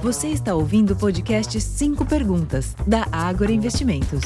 Você 0.00 0.28
está 0.28 0.54
ouvindo 0.54 0.92
o 0.92 0.96
podcast 0.96 1.60
5 1.60 2.06
Perguntas, 2.06 2.72
da 2.86 3.02
Ágora 3.10 3.50
Investimentos. 3.50 4.20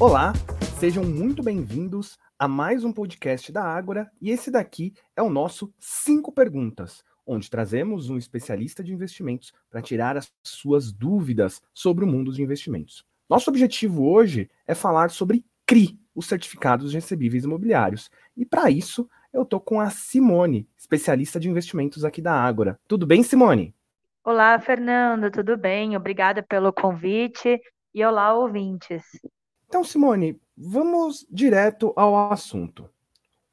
Olá, 0.00 0.32
sejam 0.80 1.04
muito 1.04 1.40
bem-vindos 1.40 2.18
a 2.36 2.48
mais 2.48 2.82
um 2.82 2.92
podcast 2.92 3.52
da 3.52 3.62
Ágora 3.62 4.10
e 4.20 4.30
esse 4.30 4.50
daqui 4.50 4.92
é 5.14 5.22
o 5.22 5.30
nosso 5.30 5.72
5 5.78 6.32
Perguntas, 6.32 7.04
onde 7.24 7.48
trazemos 7.48 8.10
um 8.10 8.18
especialista 8.18 8.82
de 8.82 8.92
investimentos 8.92 9.52
para 9.70 9.80
tirar 9.80 10.16
as 10.16 10.32
suas 10.42 10.92
dúvidas 10.92 11.62
sobre 11.72 12.04
o 12.04 12.08
mundo 12.08 12.32
de 12.32 12.42
investimentos. 12.42 13.04
Nosso 13.30 13.48
objetivo 13.48 14.04
hoje 14.04 14.50
é 14.66 14.74
falar 14.74 15.10
sobre 15.10 15.44
CRI, 15.64 15.96
os 16.12 16.26
certificados 16.26 16.92
recebíveis 16.92 17.44
imobiliários. 17.44 18.10
E 18.36 18.44
para 18.44 18.70
isso, 18.70 19.08
eu 19.34 19.42
estou 19.42 19.60
com 19.60 19.80
a 19.80 19.90
Simone, 19.90 20.68
especialista 20.78 21.40
de 21.40 21.50
investimentos 21.50 22.04
aqui 22.04 22.22
da 22.22 22.32
Ágora. 22.32 22.78
Tudo 22.86 23.04
bem, 23.04 23.20
Simone? 23.24 23.74
Olá, 24.22 24.58
Fernando, 24.60 25.28
tudo 25.28 25.56
bem? 25.56 25.96
Obrigada 25.96 26.40
pelo 26.40 26.72
convite 26.72 27.60
e 27.92 28.04
olá, 28.04 28.32
ouvintes. 28.32 29.02
Então, 29.66 29.82
Simone, 29.82 30.40
vamos 30.56 31.26
direto 31.28 31.92
ao 31.96 32.30
assunto. 32.32 32.88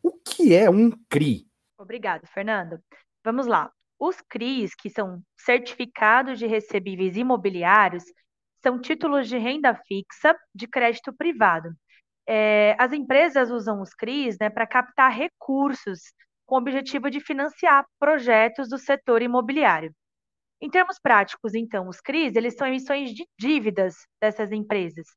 O 0.04 0.12
que 0.12 0.54
é 0.54 0.70
um 0.70 0.92
CRI? 1.10 1.48
Obrigada, 1.80 2.28
Fernando. 2.28 2.80
Vamos 3.24 3.48
lá. 3.48 3.72
Os 4.00 4.22
CRIs, 4.22 4.76
que 4.76 4.90
são 4.90 5.20
certificados 5.36 6.38
de 6.38 6.46
recebíveis 6.46 7.18
imobiliários, 7.18 8.04
são 8.62 8.80
títulos 8.80 9.28
de 9.28 9.38
renda 9.40 9.74
fixa 9.88 10.36
de 10.54 10.68
crédito 10.68 11.12
privado 11.12 11.76
é, 12.34 12.78
as 12.80 12.94
empresas 12.94 13.52
usam 13.52 13.82
os 13.82 13.94
CRIs 13.94 14.38
né, 14.40 14.50
para 14.50 14.66
captar 14.66 15.12
recursos 15.12 16.00
com 16.46 16.56
o 16.56 16.60
objetivo 16.60 17.12
de 17.12 17.20
financiar 17.20 17.86
projetos 18.00 18.70
do 18.70 18.78
setor 18.78 19.22
imobiliário. 19.22 19.94
Em 20.62 20.70
termos 20.70 20.98
práticos, 20.98 21.54
então, 21.54 21.90
os 21.90 22.00
CRIs 22.00 22.38
eles 22.38 22.56
são 22.56 22.68
emissões 22.68 23.14
de 23.14 23.28
dívidas 23.38 23.96
dessas 24.22 24.54
empresas. 24.54 25.08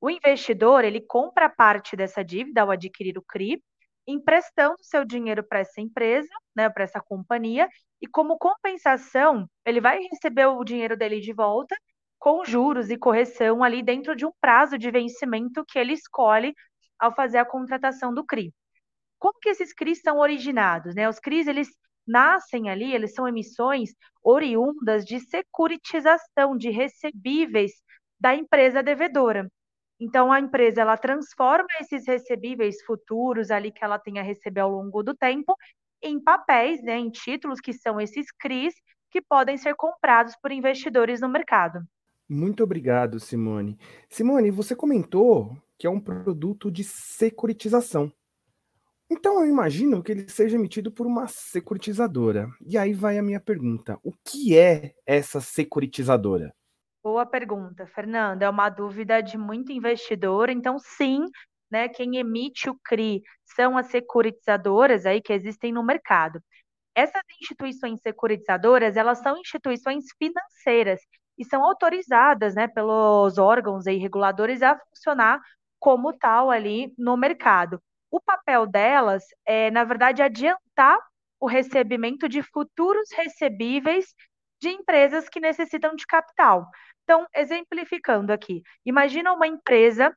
O 0.00 0.08
investidor 0.08 0.84
ele 0.84 1.02
compra 1.02 1.50
parte 1.50 1.94
dessa 1.94 2.24
dívida 2.24 2.62
ao 2.62 2.70
adquirir 2.70 3.18
o 3.18 3.22
CRI, 3.22 3.62
emprestando 4.06 4.76
seu 4.80 5.04
dinheiro 5.04 5.44
para 5.46 5.58
essa 5.58 5.82
empresa, 5.82 6.30
né, 6.56 6.70
para 6.70 6.84
essa 6.84 6.98
companhia, 6.98 7.68
e 8.00 8.06
como 8.06 8.38
compensação, 8.38 9.46
ele 9.66 9.82
vai 9.82 9.98
receber 9.98 10.46
o 10.46 10.64
dinheiro 10.64 10.96
dele 10.96 11.20
de 11.20 11.34
volta 11.34 11.76
com 12.18 12.44
juros 12.44 12.90
e 12.90 12.98
correção 12.98 13.62
ali 13.62 13.82
dentro 13.82 14.16
de 14.16 14.26
um 14.26 14.32
prazo 14.40 14.76
de 14.76 14.90
vencimento 14.90 15.64
que 15.66 15.78
ele 15.78 15.92
escolhe 15.92 16.54
ao 16.98 17.14
fazer 17.14 17.38
a 17.38 17.44
contratação 17.44 18.12
do 18.12 18.24
CRI. 18.24 18.52
Como 19.18 19.38
que 19.40 19.48
esses 19.48 19.72
CRIs 19.72 20.00
são 20.00 20.18
originados? 20.18 20.94
Né? 20.94 21.08
Os 21.08 21.18
CRIs, 21.18 21.46
eles 21.46 21.68
nascem 22.06 22.70
ali, 22.70 22.92
eles 22.92 23.14
são 23.14 23.28
emissões 23.28 23.90
oriundas 24.22 25.04
de 25.04 25.20
securitização 25.20 26.56
de 26.56 26.70
recebíveis 26.70 27.72
da 28.18 28.34
empresa 28.34 28.82
devedora. 28.82 29.50
Então, 30.00 30.32
a 30.32 30.38
empresa, 30.38 30.80
ela 30.80 30.96
transforma 30.96 31.66
esses 31.80 32.06
recebíveis 32.06 32.82
futuros 32.84 33.50
ali 33.50 33.72
que 33.72 33.84
ela 33.84 33.98
tem 33.98 34.18
a 34.18 34.22
receber 34.22 34.60
ao 34.60 34.70
longo 34.70 35.02
do 35.02 35.14
tempo 35.14 35.56
em 36.00 36.22
papéis, 36.22 36.82
né, 36.82 36.96
em 36.96 37.10
títulos 37.10 37.60
que 37.60 37.72
são 37.72 38.00
esses 38.00 38.30
CRIs, 38.40 38.74
que 39.10 39.20
podem 39.20 39.56
ser 39.56 39.74
comprados 39.74 40.36
por 40.40 40.52
investidores 40.52 41.20
no 41.20 41.28
mercado. 41.28 41.80
Muito 42.28 42.62
obrigado, 42.62 43.18
Simone. 43.18 43.78
Simone, 44.08 44.50
você 44.50 44.76
comentou 44.76 45.56
que 45.78 45.86
é 45.86 45.90
um 45.90 46.00
produto 46.00 46.70
de 46.70 46.84
securitização. 46.84 48.12
Então 49.10 49.40
eu 49.40 49.46
imagino 49.46 50.02
que 50.02 50.12
ele 50.12 50.28
seja 50.28 50.56
emitido 50.56 50.92
por 50.92 51.06
uma 51.06 51.26
securitizadora. 51.26 52.46
E 52.60 52.76
aí 52.76 52.92
vai 52.92 53.16
a 53.16 53.22
minha 53.22 53.40
pergunta: 53.40 53.98
o 54.02 54.12
que 54.24 54.58
é 54.58 54.92
essa 55.06 55.40
securitizadora? 55.40 56.54
Boa 57.02 57.24
pergunta, 57.24 57.86
Fernanda. 57.86 58.44
É 58.44 58.50
uma 58.50 58.68
dúvida 58.68 59.22
de 59.22 59.38
muito 59.38 59.72
investidor. 59.72 60.50
Então, 60.50 60.78
sim, 60.78 61.24
né, 61.70 61.88
quem 61.88 62.18
emite 62.18 62.68
o 62.68 62.78
CRI 62.86 63.22
são 63.44 63.78
as 63.78 63.86
securitizadoras 63.86 65.06
aí 65.06 65.22
que 65.22 65.32
existem 65.32 65.72
no 65.72 65.82
mercado. 65.82 66.38
Essas 66.94 67.22
instituições 67.40 68.00
securitizadoras, 68.02 68.96
elas 68.96 69.20
são 69.20 69.38
instituições 69.38 70.04
financeiras 70.18 71.00
e 71.38 71.44
são 71.44 71.64
autorizadas 71.64 72.54
né, 72.54 72.66
pelos 72.66 73.38
órgãos 73.38 73.86
e 73.86 73.96
reguladores 73.96 74.62
a 74.62 74.76
funcionar 74.76 75.40
como 75.78 76.12
tal 76.12 76.50
ali 76.50 76.92
no 76.98 77.16
mercado. 77.16 77.80
O 78.10 78.20
papel 78.20 78.66
delas 78.66 79.24
é, 79.46 79.70
na 79.70 79.84
verdade, 79.84 80.22
adiantar 80.22 80.98
o 81.40 81.46
recebimento 81.46 82.28
de 82.28 82.42
futuros 82.42 83.08
recebíveis 83.12 84.14
de 84.60 84.70
empresas 84.70 85.28
que 85.28 85.38
necessitam 85.38 85.94
de 85.94 86.04
capital. 86.06 86.68
Então, 87.04 87.26
exemplificando 87.34 88.32
aqui, 88.32 88.62
imagina 88.84 89.32
uma 89.32 89.46
empresa 89.46 90.12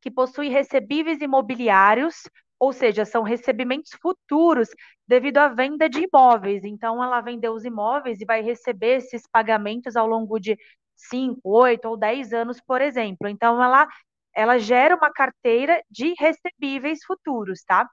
que 0.00 0.10
possui 0.10 0.48
recebíveis 0.48 1.20
imobiliários 1.20 2.28
ou 2.64 2.72
seja, 2.72 3.04
são 3.04 3.22
recebimentos 3.22 3.90
futuros 4.00 4.70
devido 5.06 5.36
à 5.38 5.48
venda 5.48 5.86
de 5.88 6.00
imóveis. 6.00 6.64
Então, 6.64 7.02
ela 7.04 7.20
vendeu 7.20 7.52
os 7.52 7.64
imóveis 7.64 8.20
e 8.20 8.24
vai 8.24 8.40
receber 8.40 8.96
esses 8.96 9.22
pagamentos 9.30 9.96
ao 9.96 10.06
longo 10.06 10.38
de 10.40 10.56
5, 10.96 11.40
8 11.44 11.84
ou 11.86 11.96
10 11.96 12.32
anos, 12.32 12.60
por 12.62 12.80
exemplo. 12.80 13.28
Então, 13.28 13.62
ela, 13.62 13.86
ela 14.34 14.58
gera 14.58 14.96
uma 14.96 15.12
carteira 15.12 15.82
de 15.90 16.14
recebíveis 16.18 17.00
futuros, 17.04 17.62
tá? 17.64 17.86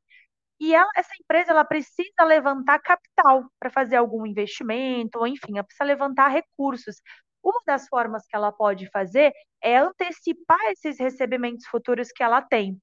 E 0.59 0.73
ela, 0.73 0.89
essa 0.95 1.13
empresa 1.21 1.51
ela 1.51 1.65
precisa 1.65 2.23
levantar 2.23 2.79
capital 2.79 3.45
para 3.59 3.69
fazer 3.69 3.97
algum 3.97 4.25
investimento, 4.25 5.19
ou 5.19 5.27
enfim, 5.27 5.53
ela 5.55 5.63
precisa 5.65 5.83
levantar 5.83 6.29
recursos. 6.29 6.95
Uma 7.43 7.61
das 7.67 7.87
formas 7.89 8.25
que 8.27 8.35
ela 8.37 8.51
pode 8.53 8.89
fazer 8.91 9.33
é 9.61 9.77
antecipar 9.77 10.59
esses 10.71 10.97
recebimentos 10.99 11.65
futuros 11.67 12.09
que 12.11 12.23
ela 12.23 12.41
tem. 12.41 12.79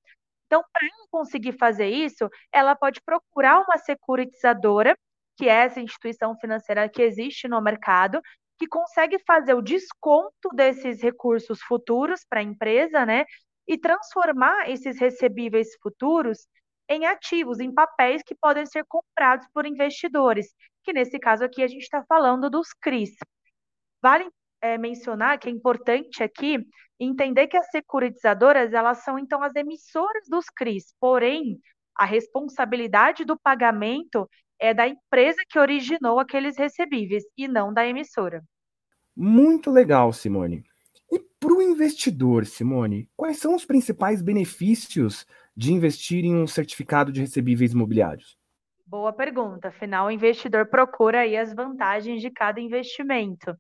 Então, 0.49 0.65
para 0.73 0.89
conseguir 1.11 1.53
fazer 1.53 1.89
isso, 1.89 2.29
ela 2.51 2.75
pode 2.75 3.01
procurar 3.03 3.61
uma 3.61 3.77
securitizadora, 3.77 4.97
que 5.37 5.47
é 5.49 5.65
essa 5.65 5.81
instituição 5.81 6.35
financeira 6.39 6.89
que 6.89 7.03
existe 7.03 7.47
no 7.47 7.61
mercado, 7.61 8.21
que 8.59 8.67
consegue 8.67 9.19
fazer 9.27 9.55
o 9.55 9.63
desconto 9.63 10.49
desses 10.55 11.03
recursos 11.03 11.61
futuros 11.63 12.23
para 12.29 12.41
a 12.41 12.43
empresa, 12.43 13.05
né? 13.05 13.25
E 13.67 13.79
transformar 13.79 14.71
esses 14.71 14.99
recebíveis 14.99 15.69
futuros 15.83 16.49
em 16.89 17.05
ativos, 17.05 17.61
em 17.61 17.73
papéis 17.73 18.23
que 18.23 18.35
podem 18.35 18.65
ser 18.65 18.85
comprados 18.89 19.47
por 19.53 19.67
investidores, 19.67 20.55
que 20.83 20.95
nesse 20.95 21.19
caso 21.19 21.45
aqui 21.45 21.63
a 21.63 21.69
gente 21.69 21.83
está 21.83 22.03
falando 22.09 22.49
dos 22.49 22.69
CRIs. 22.81 23.15
Vale 24.03 24.29
é, 24.61 24.79
mencionar 24.79 25.39
que 25.39 25.49
é 25.49 25.53
importante 25.53 26.23
aqui 26.23 26.59
entender 27.01 27.47
que 27.47 27.57
as 27.57 27.71
securitizadoras 27.71 28.73
elas 28.73 29.05
são 29.05 29.19
então 29.19 29.43
as 29.43 29.55
emissoras 29.55 30.25
dos 30.29 30.47
CRIs, 30.47 30.95
porém 31.01 31.61
a 31.97 32.05
responsabilidade 32.05 33.25
do 33.25 33.39
pagamento 33.39 34.29
é 34.59 34.75
da 34.75 34.89
empresa 34.89 35.41
que 35.49 35.59
originou 35.59 36.19
aqueles 36.19 36.57
recebíveis 36.57 37.25
e 37.37 37.47
não 37.47 37.73
da 37.73 37.87
emissora. 37.87 38.43
Muito 39.17 39.71
legal, 39.71 40.13
Simone. 40.13 40.65
E 41.11 41.19
para 41.41 41.53
o 41.53 41.63
investidor, 41.63 42.45
Simone, 42.45 43.09
quais 43.17 43.39
são 43.39 43.55
os 43.55 43.65
principais 43.65 44.21
benefícios 44.21 45.27
de 45.57 45.73
investir 45.73 46.25
em 46.25 46.37
um 46.37 46.47
certificado 46.47 47.11
de 47.11 47.21
recebíveis 47.21 47.73
imobiliários? 47.73 48.37
Boa 48.87 49.13
pergunta. 49.13 49.69
Afinal, 49.69 50.07
o 50.07 50.11
investidor 50.11 50.67
procura 50.67 51.21
aí 51.21 51.37
as 51.37 51.53
vantagens 51.55 52.23
de 52.23 52.31
cada 52.31 52.61
investimento. 52.61 53.55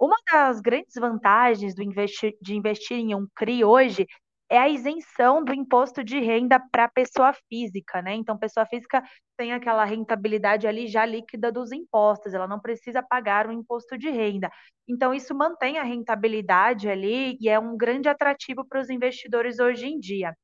Uma 0.00 0.16
das 0.32 0.60
grandes 0.60 0.94
vantagens 0.98 1.74
de 1.74 2.54
investir 2.56 2.96
em 2.98 3.14
um 3.14 3.26
CRI 3.36 3.64
hoje 3.64 4.06
é 4.50 4.58
a 4.58 4.68
isenção 4.68 5.44
do 5.44 5.54
imposto 5.54 6.02
de 6.02 6.18
renda 6.18 6.58
para 6.72 6.88
pessoa 6.88 7.32
física, 7.48 8.02
né? 8.02 8.14
Então, 8.14 8.36
pessoa 8.38 8.66
física 8.66 9.02
tem 9.36 9.52
aquela 9.52 9.84
rentabilidade 9.84 10.66
ali 10.66 10.88
já 10.88 11.06
líquida 11.06 11.52
dos 11.52 11.70
impostos, 11.70 12.34
ela 12.34 12.48
não 12.48 12.58
precisa 12.60 13.00
pagar 13.02 13.46
o 13.48 13.52
imposto 13.52 13.96
de 13.98 14.10
renda. 14.10 14.50
Então, 14.88 15.14
isso 15.14 15.34
mantém 15.36 15.78
a 15.78 15.84
rentabilidade 15.84 16.88
ali 16.88 17.36
e 17.40 17.48
é 17.48 17.58
um 17.60 17.76
grande 17.76 18.08
atrativo 18.08 18.66
para 18.66 18.80
os 18.80 18.90
investidores 18.90 19.60
hoje 19.60 19.86
em 19.86 20.00
dia. 20.00 20.34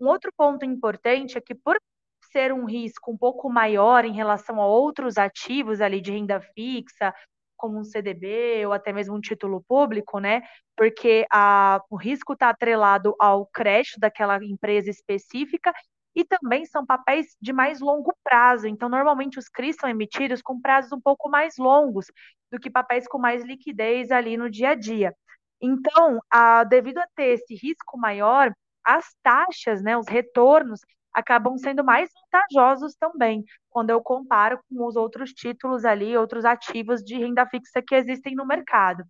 Um 0.00 0.08
outro 0.08 0.32
ponto 0.36 0.64
importante 0.64 1.38
é 1.38 1.40
que, 1.40 1.54
por 1.54 1.76
ser 2.32 2.52
um 2.52 2.64
risco 2.64 3.12
um 3.12 3.16
pouco 3.18 3.48
maior 3.50 4.04
em 4.04 4.12
relação 4.12 4.60
a 4.60 4.66
outros 4.66 5.18
ativos 5.18 5.80
ali 5.80 6.00
de 6.00 6.10
renda 6.12 6.40
fixa, 6.54 7.14
como 7.56 7.78
um 7.78 7.84
CDB 7.84 8.66
ou 8.66 8.72
até 8.72 8.92
mesmo 8.92 9.16
um 9.16 9.20
título 9.20 9.62
público, 9.66 10.18
né? 10.18 10.42
Porque 10.76 11.26
a, 11.32 11.80
o 11.90 11.96
risco 11.96 12.32
está 12.34 12.50
atrelado 12.50 13.14
ao 13.18 13.46
crédito 13.46 13.98
daquela 13.98 14.42
empresa 14.44 14.90
específica 14.90 15.72
e 16.14 16.24
também 16.24 16.64
são 16.64 16.86
papéis 16.86 17.36
de 17.40 17.52
mais 17.52 17.80
longo 17.80 18.14
prazo. 18.22 18.66
Então, 18.66 18.88
normalmente 18.88 19.38
os 19.38 19.48
CRIs 19.48 19.76
são 19.80 19.90
emitidos 19.90 20.40
com 20.40 20.60
prazos 20.60 20.92
um 20.92 21.00
pouco 21.00 21.28
mais 21.28 21.56
longos 21.58 22.06
do 22.50 22.58
que 22.60 22.70
papéis 22.70 23.08
com 23.08 23.18
mais 23.18 23.44
liquidez 23.44 24.10
ali 24.12 24.36
no 24.36 24.48
dia 24.48 24.70
a 24.70 24.74
dia. 24.74 25.14
Então, 25.60 26.20
a, 26.30 26.62
devido 26.64 26.98
a 26.98 27.06
ter 27.16 27.34
esse 27.34 27.54
risco 27.54 27.98
maior, 27.98 28.52
as 28.84 29.06
taxas, 29.22 29.82
né, 29.82 29.96
os 29.96 30.06
retornos 30.08 30.80
acabam 31.14 31.56
sendo 31.56 31.84
mais 31.84 32.10
vantajosos 32.32 32.94
também, 32.96 33.44
quando 33.70 33.90
eu 33.90 34.02
comparo 34.02 34.58
com 34.68 34.84
os 34.86 34.96
outros 34.96 35.30
títulos 35.32 35.84
ali, 35.84 36.16
outros 36.16 36.44
ativos 36.44 37.02
de 37.02 37.16
renda 37.16 37.46
fixa 37.46 37.80
que 37.80 37.94
existem 37.94 38.34
no 38.34 38.46
mercado. 38.46 39.04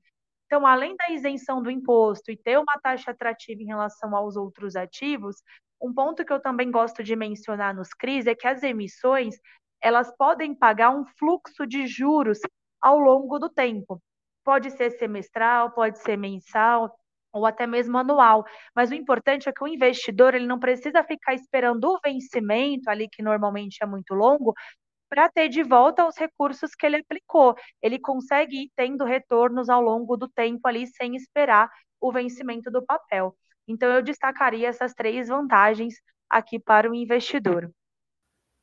Então, 0.46 0.66
além 0.66 0.94
da 0.96 1.10
isenção 1.10 1.62
do 1.62 1.70
imposto 1.70 2.30
e 2.30 2.36
ter 2.36 2.58
uma 2.58 2.78
taxa 2.82 3.10
atrativa 3.10 3.62
em 3.62 3.66
relação 3.66 4.14
aos 4.14 4.36
outros 4.36 4.76
ativos, 4.76 5.36
um 5.80 5.92
ponto 5.92 6.24
que 6.24 6.32
eu 6.32 6.40
também 6.40 6.70
gosto 6.70 7.02
de 7.02 7.16
mencionar 7.16 7.74
nos 7.74 7.88
CRIs 7.88 8.26
é 8.26 8.34
que 8.34 8.46
as 8.46 8.62
emissões 8.62 9.36
elas 9.80 10.14
podem 10.16 10.54
pagar 10.54 10.90
um 10.90 11.04
fluxo 11.18 11.66
de 11.66 11.86
juros 11.86 12.38
ao 12.80 12.98
longo 12.98 13.38
do 13.38 13.50
tempo. 13.50 14.00
Pode 14.44 14.70
ser 14.70 14.90
semestral, 14.92 15.72
pode 15.72 15.98
ser 15.98 16.16
mensal 16.16 16.94
ou 17.34 17.44
até 17.44 17.66
mesmo 17.66 17.98
anual. 17.98 18.44
Mas 18.75 18.90
o 18.90 18.94
importante 18.94 19.48
é 19.48 19.52
que 19.52 19.62
o 19.62 19.69
investidor 19.69 20.34
ele 20.34 20.46
não 20.46 20.58
precisa 20.58 21.02
ficar 21.02 21.34
esperando 21.34 21.84
o 21.84 22.00
vencimento 22.02 22.88
ali 22.88 23.08
que 23.08 23.22
normalmente 23.22 23.78
é 23.82 23.86
muito 23.86 24.14
longo 24.14 24.54
para 25.08 25.28
ter 25.28 25.48
de 25.48 25.62
volta 25.62 26.06
os 26.06 26.16
recursos 26.16 26.75
que 26.75 26.86
ele 26.86 26.96
aplicou. 26.96 27.54
Ele 27.82 27.98
consegue 27.98 28.64
ir 28.64 28.70
tendo 28.76 29.04
retornos 29.04 29.69
ao 29.69 29.82
longo 29.82 30.16
do 30.16 30.28
tempo 30.28 30.66
ali 30.66 30.86
sem 30.86 31.16
esperar 31.16 31.69
o 32.00 32.12
vencimento 32.12 32.70
do 32.70 32.84
papel. 32.84 33.36
Então 33.66 33.90
eu 33.90 34.02
destacaria 34.02 34.69
essas 34.69 34.94
três 34.94 35.28
vantagens 35.28 35.94
aqui 36.31 36.58
para 36.58 36.90
o 36.90 36.94
investidor. 36.94 37.70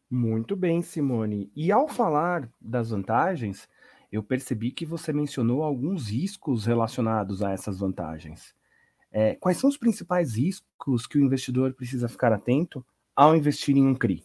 Muito 0.10 0.56
bem, 0.58 0.82
Simone. 0.82 1.50
E 1.56 1.72
ao 1.72 1.88
falar 1.88 2.50
das 2.60 2.90
vantagens, 2.90 3.68
eu 4.12 4.22
percebi 4.22 4.72
que 4.72 4.86
você 4.86 5.14
mencionou 5.14 5.64
alguns 5.64 6.10
riscos 6.10 6.66
relacionados 6.66 7.42
a 7.42 7.52
essas 7.52 7.80
vantagens. 7.80 8.54
É, 9.12 9.36
quais 9.36 9.58
são 9.58 9.70
os 9.70 9.78
principais 9.78 10.36
riscos 10.36 11.06
que 11.06 11.18
o 11.18 11.22
investidor 11.22 11.74
precisa 11.74 12.08
ficar 12.08 12.32
atento 12.32 12.86
ao 13.16 13.36
investir 13.36 13.76
em 13.76 13.86
um 13.86 13.94
CRI? 13.94 14.24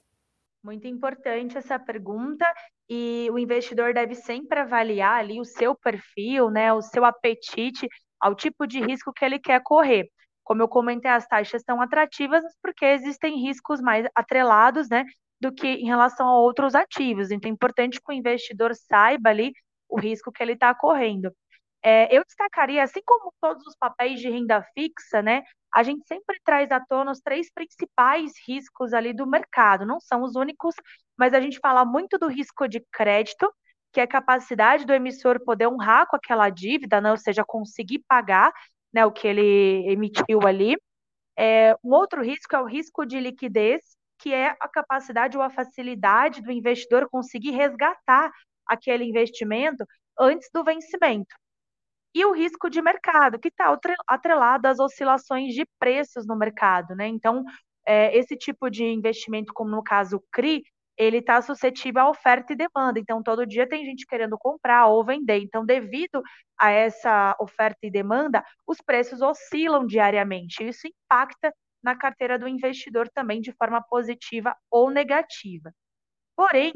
Muito 0.63 0.87
importante 0.87 1.59
essa 1.59 1.79
pergunta 1.79 2.45
e 2.89 3.29
o 3.33 3.39
investidor 3.39 3.93
deve 3.93 4.15
sempre 4.15 4.61
avaliar 4.61 5.19
ali 5.19 5.41
o 5.41 5.45
seu 5.45 5.75
perfil, 5.75 6.51
né, 6.51 6.73
o 6.73 6.83
seu 6.83 7.05
apetite 7.05 7.89
ao 8.21 8.35
tipo 8.35 8.67
de 8.67 8.81
risco 8.81 9.13
que 9.13 9.25
ele 9.25 9.39
quer 9.39 9.61
correr. 9.63 10.09
Como 10.45 10.63
eu 10.63 10.69
comentei, 10.69 11.11
as 11.11 11.27
taxas 11.27 11.63
são 11.63 11.81
atrativas 11.81 12.45
porque 12.63 12.85
existem 12.85 13.41
riscos 13.41 13.81
mais 13.81 14.07
atrelados, 14.15 14.89
né, 14.89 15.05
do 15.41 15.53
que 15.53 15.67
em 15.67 15.87
relação 15.87 16.27
a 16.27 16.39
outros 16.39 16.75
ativos. 16.75 17.31
Então 17.31 17.51
é 17.51 17.53
importante 17.53 18.01
que 18.01 18.13
o 18.13 18.15
investidor 18.15 18.75
saiba 18.75 19.31
ali 19.31 19.53
o 19.89 19.99
risco 20.01 20.33
que 20.33 20.43
ele 20.43 20.53
está 20.53 20.75
correndo. 20.75 21.33
É, 21.87 22.09
eu 22.11 22.25
destacaria, 22.25 22.83
assim 22.83 23.01
como 23.07 23.33
todos 23.41 23.65
os 23.65 23.77
papéis 23.77 24.19
de 24.19 24.29
renda 24.29 24.61
fixa, 24.75 25.23
né, 25.23 25.45
a 25.73 25.85
gente 25.85 26.05
sempre 26.09 26.37
traz 26.45 26.73
à 26.73 26.81
tona 26.81 27.13
os 27.13 27.21
três 27.21 27.49
principais 27.53 28.33
riscos 28.45 28.93
ali 28.93 29.13
do 29.13 29.25
mercado. 29.25 29.87
Não 29.87 30.01
são 30.01 30.23
os 30.25 30.35
únicos, 30.35 30.75
mas 31.17 31.33
a 31.33 31.41
gente 31.41 31.61
fala 31.61 31.85
muito 31.85 32.19
do 32.19 32.27
risco 32.27 32.67
de 32.67 32.85
crédito, 32.93 33.49
que 33.93 34.01
é 34.01 34.03
a 34.03 34.09
capacidade 34.09 34.85
do 34.85 34.93
emissor 34.93 35.39
poder 35.45 35.69
honrar 35.69 36.09
com 36.09 36.17
aquela 36.17 36.51
dívida, 36.51 37.01
né, 37.01 37.13
ou 37.13 37.17
seja, 37.17 37.45
conseguir 37.47 38.01
pagar 38.09 38.53
né, 38.93 39.07
o 39.07 39.13
que 39.13 39.29
ele 39.29 39.89
emitiu 39.89 40.41
ali. 40.45 40.77
É, 41.39 41.77
um 41.85 41.93
outro 41.93 42.21
risco 42.21 42.57
é 42.57 42.61
o 42.61 42.67
risco 42.67 43.07
de 43.07 43.21
liquidez, 43.21 43.81
que 44.19 44.35
é 44.35 44.57
a 44.61 44.69
capacidade 44.69 45.37
ou 45.37 45.43
a 45.43 45.51
facilidade 45.51 46.43
do 46.43 46.51
investidor 46.51 47.09
conseguir 47.09 47.53
resgatar 47.53 48.33
aquele 48.67 49.05
investimento 49.05 49.85
antes 50.19 50.51
do 50.53 50.65
vencimento 50.65 51.37
e 52.17 52.25
o 52.25 52.33
risco 52.33 52.71
de 52.71 52.81
mercado, 52.81 53.39
que 53.39 53.49
está 53.49 53.79
atrelado 54.07 54.67
às 54.67 54.79
oscilações 54.79 55.53
de 55.53 55.67
preços 55.79 56.27
no 56.27 56.35
mercado, 56.35 56.97
né? 56.97 57.07
Então, 57.07 57.45
é, 57.87 58.17
esse 58.17 58.35
tipo 58.35 58.71
de 58.71 58.85
investimento, 58.85 59.53
como 59.53 59.71
no 59.71 59.83
caso 59.83 60.17
o 60.17 60.25
CRI, 60.33 60.63
ele 60.97 61.19
está 61.19 61.43
suscetível 61.43 62.01
à 62.01 62.09
oferta 62.09 62.55
e 62.55 62.57
demanda. 62.57 62.99
Então, 62.99 63.23
todo 63.23 63.47
dia 63.47 63.69
tem 63.69 63.85
gente 63.85 64.07
querendo 64.07 64.39
comprar 64.39 64.87
ou 64.87 65.05
vender. 65.05 65.41
Então, 65.43 65.63
devido 65.63 66.23
a 66.59 66.71
essa 66.71 67.37
oferta 67.39 67.81
e 67.83 67.91
demanda, 67.91 68.43
os 68.67 68.79
preços 68.81 69.21
oscilam 69.21 69.85
diariamente. 69.87 70.67
Isso 70.67 70.89
impacta 70.89 71.53
na 71.83 71.95
carteira 71.95 72.39
do 72.39 72.49
investidor 72.49 73.11
também 73.11 73.43
de 73.43 73.53
forma 73.53 73.83
positiva 73.83 74.57
ou 74.71 74.89
negativa. 74.89 75.71
Porém, 76.35 76.73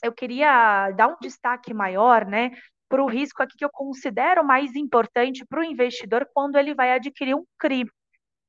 eu 0.00 0.12
queria 0.12 0.92
dar 0.92 1.08
um 1.08 1.16
destaque 1.20 1.74
maior, 1.74 2.24
né, 2.24 2.52
para 2.88 3.02
o 3.02 3.06
risco 3.06 3.42
aqui 3.42 3.56
que 3.56 3.64
eu 3.64 3.70
considero 3.70 4.44
mais 4.44 4.74
importante 4.74 5.44
para 5.44 5.60
o 5.60 5.64
investidor 5.64 6.28
quando 6.32 6.56
ele 6.56 6.74
vai 6.74 6.92
adquirir 6.92 7.34
um 7.34 7.44
CRI, 7.58 7.84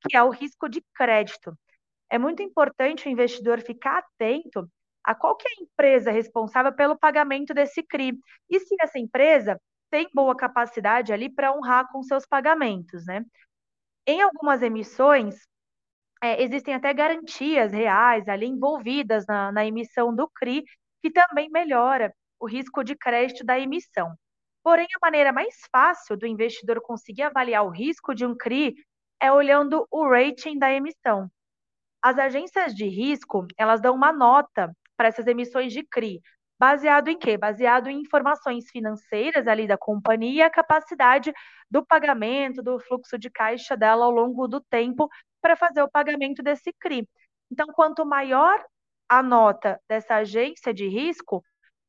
que 0.08 0.16
é 0.16 0.22
o 0.22 0.30
risco 0.30 0.68
de 0.68 0.82
crédito. 0.94 1.56
É 2.10 2.18
muito 2.18 2.42
importante 2.42 3.08
o 3.08 3.10
investidor 3.10 3.60
ficar 3.60 3.98
atento 3.98 4.68
a 5.04 5.14
qual 5.14 5.36
que 5.36 5.48
é 5.48 5.50
a 5.50 5.62
empresa 5.62 6.10
responsável 6.10 6.72
pelo 6.72 6.98
pagamento 6.98 7.54
desse 7.54 7.82
CRI 7.82 8.18
e 8.50 8.60
se 8.60 8.76
essa 8.80 8.98
empresa 8.98 9.60
tem 9.90 10.08
boa 10.12 10.36
capacidade 10.36 11.12
ali 11.12 11.30
para 11.30 11.52
honrar 11.52 11.90
com 11.90 12.02
seus 12.02 12.26
pagamentos, 12.26 13.06
né? 13.06 13.24
Em 14.06 14.20
algumas 14.20 14.62
emissões, 14.62 15.34
é, 16.22 16.42
existem 16.42 16.74
até 16.74 16.92
garantias 16.92 17.72
reais 17.72 18.28
ali 18.28 18.46
envolvidas 18.46 19.24
na, 19.26 19.52
na 19.52 19.66
emissão 19.66 20.14
do 20.14 20.28
CRI, 20.28 20.64
que 21.02 21.10
também 21.10 21.48
melhora 21.50 22.12
o 22.38 22.46
risco 22.46 22.82
de 22.84 22.94
crédito 22.96 23.44
da 23.44 23.58
emissão. 23.58 24.14
Porém, 24.68 24.86
a 24.94 25.06
maneira 25.06 25.32
mais 25.32 25.54
fácil 25.72 26.14
do 26.14 26.26
investidor 26.26 26.78
conseguir 26.82 27.22
avaliar 27.22 27.64
o 27.64 27.70
risco 27.70 28.14
de 28.14 28.26
um 28.26 28.36
CRI 28.36 28.74
é 29.18 29.32
olhando 29.32 29.88
o 29.90 30.06
rating 30.06 30.58
da 30.58 30.70
emissão. 30.70 31.26
As 32.02 32.18
agências 32.18 32.74
de 32.74 32.86
risco, 32.86 33.46
elas 33.56 33.80
dão 33.80 33.94
uma 33.94 34.12
nota 34.12 34.70
para 34.94 35.08
essas 35.08 35.26
emissões 35.26 35.72
de 35.72 35.82
CRI, 35.84 36.20
baseado 36.60 37.08
em 37.08 37.18
quê? 37.18 37.38
Baseado 37.38 37.88
em 37.88 38.02
informações 38.02 38.68
financeiras 38.70 39.46
ali 39.46 39.66
da 39.66 39.78
companhia 39.78 40.44
a 40.44 40.50
capacidade 40.50 41.32
do 41.70 41.82
pagamento, 41.82 42.62
do 42.62 42.78
fluxo 42.78 43.18
de 43.18 43.30
caixa 43.30 43.74
dela 43.74 44.04
ao 44.04 44.10
longo 44.10 44.46
do 44.46 44.60
tempo 44.60 45.08
para 45.40 45.56
fazer 45.56 45.82
o 45.82 45.90
pagamento 45.90 46.42
desse 46.42 46.74
CRI. 46.78 47.08
Então, 47.50 47.68
quanto 47.68 48.04
maior 48.04 48.62
a 49.08 49.22
nota 49.22 49.80
dessa 49.88 50.16
agência 50.16 50.74
de 50.74 50.86
risco, 50.86 51.42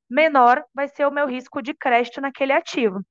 menor 0.09 0.63
vai 0.73 0.87
ser 0.87 1.05
o 1.05 1.11
meu 1.11 1.27
risco 1.27 1.61
de 1.61 1.73
crédito 1.73 2.21
naquele 2.21 2.53
ativo. 2.53 3.01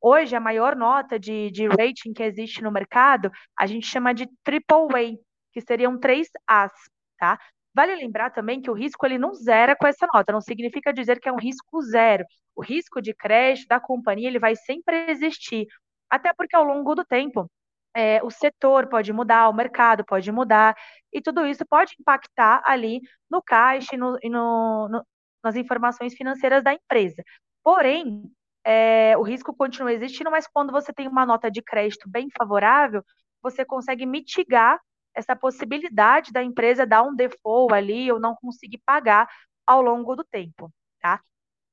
Hoje, 0.00 0.36
a 0.36 0.40
maior 0.40 0.76
nota 0.76 1.18
de, 1.18 1.50
de 1.50 1.66
rating 1.66 2.12
que 2.12 2.22
existe 2.22 2.62
no 2.62 2.70
mercado, 2.70 3.30
a 3.58 3.66
gente 3.66 3.86
chama 3.86 4.12
de 4.12 4.28
triple 4.42 4.76
A, 4.94 5.16
que 5.52 5.60
seriam 5.62 5.98
três 5.98 6.28
As, 6.46 6.72
tá? 7.18 7.38
Vale 7.74 7.94
lembrar 7.96 8.30
também 8.30 8.60
que 8.60 8.70
o 8.70 8.74
risco 8.74 9.04
ele 9.06 9.18
não 9.18 9.34
zera 9.34 9.74
com 9.74 9.86
essa 9.86 10.06
nota, 10.12 10.32
não 10.32 10.40
significa 10.40 10.92
dizer 10.92 11.18
que 11.20 11.28
é 11.28 11.32
um 11.32 11.38
risco 11.38 11.80
zero. 11.82 12.24
O 12.54 12.62
risco 12.62 13.00
de 13.00 13.14
crédito 13.14 13.68
da 13.68 13.80
companhia 13.80 14.28
ele 14.28 14.38
vai 14.38 14.54
sempre 14.54 15.10
existir, 15.10 15.66
até 16.10 16.32
porque 16.34 16.54
ao 16.54 16.64
longo 16.64 16.94
do 16.94 17.04
tempo 17.04 17.50
é, 17.94 18.22
o 18.22 18.30
setor 18.30 18.88
pode 18.88 19.12
mudar, 19.12 19.48
o 19.48 19.54
mercado 19.54 20.04
pode 20.04 20.30
mudar, 20.32 20.76
e 21.12 21.20
tudo 21.22 21.46
isso 21.46 21.64
pode 21.66 21.94
impactar 21.98 22.62
ali 22.66 23.00
no 23.30 23.42
caixa 23.42 23.94
e 23.94 23.98
no, 23.98 24.18
e 24.22 24.28
no, 24.28 24.88
no, 24.88 25.06
nas 25.44 25.56
informações 25.56 26.14
financeiras 26.14 26.64
da 26.64 26.72
empresa. 26.72 27.22
Porém, 27.62 28.30
é, 28.64 29.16
o 29.16 29.22
risco 29.22 29.54
continua 29.54 29.92
existindo, 29.92 30.30
mas 30.30 30.46
quando 30.46 30.72
você 30.72 30.92
tem 30.92 31.06
uma 31.06 31.26
nota 31.26 31.50
de 31.50 31.62
crédito 31.62 32.08
bem 32.08 32.28
favorável, 32.36 33.04
você 33.42 33.64
consegue 33.64 34.06
mitigar 34.06 34.80
essa 35.14 35.36
possibilidade 35.36 36.32
da 36.32 36.42
empresa 36.42 36.86
dar 36.86 37.02
um 37.02 37.14
default 37.14 37.72
ali 37.72 38.10
ou 38.10 38.18
não 38.18 38.34
conseguir 38.34 38.80
pagar 38.84 39.28
ao 39.66 39.80
longo 39.80 40.16
do 40.16 40.24
tempo, 40.24 40.70
tá? 41.00 41.20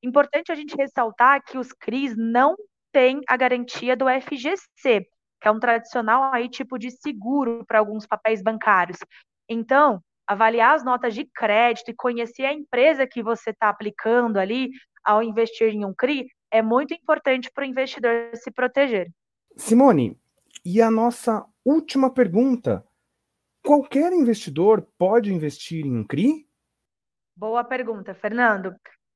Importante 0.03 0.51
a 0.51 0.55
gente 0.55 0.75
ressaltar 0.75 1.41
que 1.43 1.57
os 1.57 1.71
CRIs 1.71 2.15
não 2.15 2.55
têm 2.91 3.21
a 3.27 3.37
garantia 3.37 3.95
do 3.95 4.05
FGC, 4.07 5.07
que 5.41 5.47
é 5.47 5.51
um 5.51 5.59
tradicional 5.59 6.33
aí 6.33 6.49
tipo 6.49 6.77
de 6.77 6.91
seguro 6.91 7.65
para 7.65 7.79
alguns 7.79 8.05
papéis 8.05 8.43
bancários. 8.43 8.97
Então, 9.49 10.01
avaliar 10.31 10.75
as 10.75 10.83
notas 10.83 11.13
de 11.13 11.25
crédito 11.25 11.91
e 11.91 11.93
conhecer 11.93 12.45
a 12.45 12.53
empresa 12.53 13.05
que 13.05 13.21
você 13.21 13.50
está 13.50 13.67
aplicando 13.67 14.38
ali 14.38 14.69
ao 15.03 15.21
investir 15.21 15.73
em 15.73 15.85
um 15.85 15.93
CRI 15.93 16.25
é 16.50 16.61
muito 16.61 16.93
importante 16.93 17.51
para 17.53 17.63
o 17.63 17.67
investidor 17.67 18.31
se 18.35 18.50
proteger. 18.50 19.11
Simone, 19.57 20.17
e 20.63 20.81
a 20.81 20.89
nossa 20.89 21.45
última 21.65 22.09
pergunta: 22.13 22.85
qualquer 23.61 24.13
investidor 24.13 24.88
pode 24.97 25.33
investir 25.33 25.85
em 25.85 25.97
um 25.97 26.07
CRI? 26.07 26.47
Boa 27.35 27.63
pergunta, 27.63 28.13
Fernando. 28.13 28.73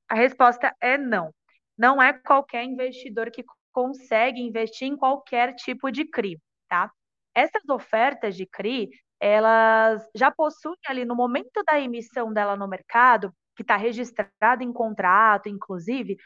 A 0.10 0.16
resposta 0.16 0.76
é 0.82 0.98
não. 0.98 1.34
Não 1.78 2.02
é 2.02 2.12
qualquer 2.12 2.64
investidor 2.66 3.32
que 3.32 3.44
consegue 3.72 4.42
investir 4.42 4.88
em 4.88 4.98
qualquer 4.98 5.56
tipo 5.56 5.90
de 5.92 6.04
CRI, 6.06 6.40
tá? 6.68 6.92
Essas 7.34 7.68
ofertas 7.70 8.36
de 8.36 8.46
CRI, 8.46 8.90
elas 9.20 10.08
já 10.16 10.32
possuem 10.32 10.78
ali 10.88 11.06
no 11.06 11.16
momento 11.16 11.64
da 11.66 11.80
emissão 11.80 12.32
dela 12.34 12.56
no 12.56 12.68
mercado, 12.68 13.34
que 13.56 13.64
está 13.64 13.78
registrado 13.78 14.64
em 14.64 14.72
contrato, 14.74 15.50
inclusive, 15.50 16.18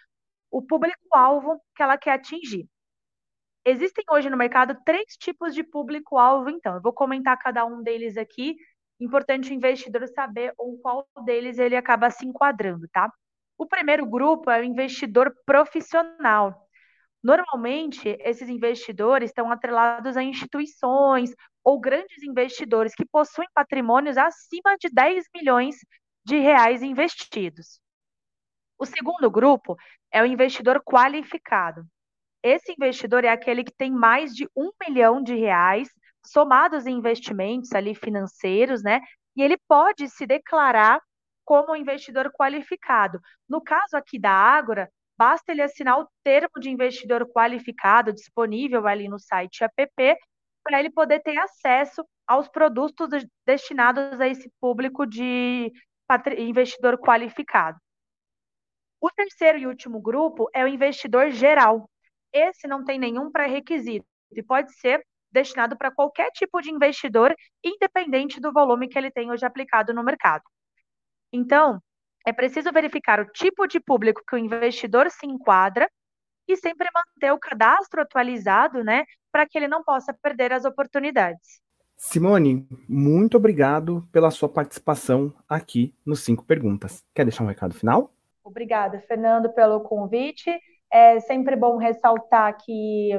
o 0.52 0.62
público-alvo 0.62 1.62
que 1.76 1.84
ela 1.84 1.98
quer 1.98 2.14
atingir. 2.14 2.68
Existem 3.66 4.04
hoje 4.10 4.30
no 4.30 4.38
mercado 4.38 4.76
três 4.84 5.16
tipos 5.18 5.54
de 5.54 5.64
público-alvo, 5.64 6.50
então. 6.50 6.76
Eu 6.76 6.82
vou 6.82 6.94
comentar 6.94 7.38
cada 7.38 7.66
um 7.66 7.84
deles 7.84 8.18
aqui 8.18 8.56
importante 9.00 9.52
o 9.52 9.54
investidor 9.54 10.08
saber 10.08 10.54
ou 10.58 10.78
qual 10.80 11.08
deles 11.24 11.58
ele 11.58 11.76
acaba 11.76 12.10
se 12.10 12.26
enquadrando, 12.26 12.88
tá? 12.90 13.12
O 13.58 13.66
primeiro 13.66 14.06
grupo 14.06 14.50
é 14.50 14.60
o 14.60 14.64
investidor 14.64 15.34
profissional. 15.46 16.69
Normalmente, 17.22 18.18
esses 18.22 18.48
investidores 18.48 19.30
estão 19.30 19.52
atrelados 19.52 20.16
a 20.16 20.24
instituições 20.24 21.34
ou 21.64 21.80
grandes 21.80 22.24
investidores 22.24 22.96
que 22.96 23.06
possuem 23.06 23.48
patrimônios 23.54 24.18
acima 24.18 24.78
de 24.80 24.90
10 24.90 25.26
milhões 25.36 25.76
de 26.24 26.38
reais 26.38 26.82
investidos. 26.82 27.80
O 28.78 28.86
segundo 28.86 29.30
grupo 29.30 29.76
é 30.12 30.22
o 30.22 30.26
investidor 30.26 30.82
qualificado. 30.82 31.86
Esse 32.42 32.72
investidor 32.72 33.26
é 33.26 33.30
aquele 33.30 33.64
que 33.64 33.74
tem 33.74 33.92
mais 33.92 34.34
de 34.34 34.48
um 34.56 34.72
milhão 34.88 35.22
de 35.22 35.36
reais 35.36 35.90
somados 36.26 36.86
em 36.86 36.98
investimentos 36.98 37.74
ali 37.74 37.94
financeiros, 37.94 38.82
né? 38.82 39.02
E 39.36 39.42
ele 39.42 39.58
pode 39.68 40.08
se 40.10 40.26
declarar 40.26 41.02
como 41.44 41.76
investidor 41.76 42.32
qualificado. 42.32 43.20
No 43.48 43.62
caso 43.62 43.98
aqui 43.98 44.20
da 44.20 44.32
Ágora, 44.32 44.90
basta 45.20 45.52
ele 45.52 45.62
assinar 45.62 46.00
o 46.00 46.08
termo 46.24 46.62
de 46.62 46.70
investidor 46.70 47.28
qualificado 47.30 48.14
disponível 48.14 48.88
ali 48.88 49.10
no 49.10 49.20
site 49.20 49.66
app 49.66 50.18
para 50.64 50.80
ele 50.80 50.90
poder 50.90 51.22
ter 51.22 51.38
acesso 51.38 52.06
aos 52.26 52.48
produtos 52.48 53.10
destinados 53.46 54.22
a 54.22 54.28
esse 54.30 54.50
público 54.62 55.06
de 55.06 55.74
investidor 56.38 56.98
qualificado. 56.98 57.78
O 59.02 59.10
terceiro 59.12 59.58
e 59.58 59.68
último 59.68 60.02
grupo 60.02 60.50
é 60.54 60.64
o 60.64 60.68
investidor 60.70 61.32
geral. 61.32 61.90
Esse 62.32 62.66
não 62.66 62.86
tem 62.86 62.98
nenhum 62.98 63.30
pré-requisito 63.30 64.08
e 64.32 64.42
pode 64.42 64.74
ser 64.80 65.06
destinado 65.30 65.78
para 65.78 65.92
qualquer 65.92 66.32
tipo 66.32 66.62
de 66.62 66.72
investidor, 66.72 67.36
independente 67.62 68.40
do 68.40 68.54
volume 68.54 68.88
que 68.88 68.98
ele 68.98 69.12
tem 69.12 69.30
hoje 69.32 69.46
aplicado 69.46 69.94
no 69.94 70.04
mercado. 70.04 70.44
Então, 71.32 71.82
é 72.30 72.34
preciso 72.34 72.72
verificar 72.72 73.20
o 73.20 73.26
tipo 73.26 73.68
de 73.68 73.80
público 73.80 74.22
que 74.28 74.36
o 74.36 74.38
investidor 74.38 75.10
se 75.10 75.26
enquadra 75.26 75.90
e 76.48 76.56
sempre 76.56 76.88
manter 76.94 77.32
o 77.32 77.40
cadastro 77.40 78.02
atualizado, 78.02 78.84
né, 78.84 79.04
para 79.32 79.48
que 79.48 79.58
ele 79.58 79.68
não 79.68 79.84
possa 79.84 80.14
perder 80.14 80.54
as 80.54 80.64
oportunidades. 80.64 81.60
Simone, 81.98 82.68
muito 82.88 83.36
obrigado 83.36 84.08
pela 84.12 84.32
sua 84.32 84.48
participação 84.48 85.34
aqui 85.48 85.94
nos 86.06 86.22
Cinco 86.22 86.46
Perguntas. 86.46 87.04
Quer 87.14 87.26
deixar 87.26 87.44
um 87.44 87.48
recado 87.48 87.74
final? 87.74 88.14
Obrigada, 88.44 89.00
Fernando, 89.02 89.52
pelo 89.54 89.82
convite. 89.82 90.50
É 90.92 91.20
sempre 91.20 91.56
bom 91.56 91.78
ressaltar 91.78 92.58
que 92.58 93.10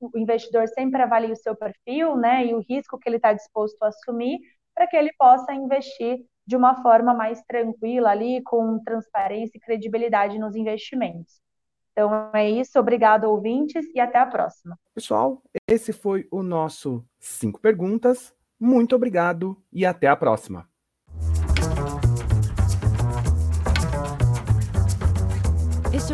o 0.00 0.18
investidor 0.18 0.66
sempre 0.68 1.02
avalia 1.02 1.32
o 1.32 1.36
seu 1.36 1.54
perfil, 1.54 2.16
né, 2.16 2.46
e 2.46 2.54
o 2.54 2.60
risco 2.60 2.98
que 2.98 3.08
ele 3.08 3.16
está 3.16 3.32
disposto 3.32 3.82
a 3.82 3.88
assumir, 3.88 4.38
para 4.74 4.86
que 4.86 4.96
ele 4.96 5.12
possa 5.18 5.52
investir 5.52 6.18
de 6.48 6.56
uma 6.56 6.80
forma 6.80 7.12
mais 7.12 7.42
tranquila 7.42 8.08
ali, 8.08 8.42
com 8.42 8.82
transparência 8.82 9.58
e 9.58 9.60
credibilidade 9.60 10.38
nos 10.38 10.56
investimentos. 10.56 11.42
Então 11.92 12.30
é 12.32 12.48
isso, 12.48 12.78
obrigado 12.78 13.24
ouvintes 13.24 13.84
e 13.94 14.00
até 14.00 14.18
a 14.18 14.24
próxima. 14.24 14.78
Pessoal, 14.94 15.42
esse 15.68 15.92
foi 15.92 16.26
o 16.30 16.42
nosso 16.42 17.04
cinco 17.18 17.60
perguntas. 17.60 18.34
Muito 18.58 18.96
obrigado 18.96 19.62
e 19.70 19.84
até 19.84 20.06
a 20.06 20.16
próxima. 20.16 20.66